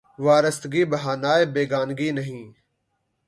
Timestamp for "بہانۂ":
0.91-1.33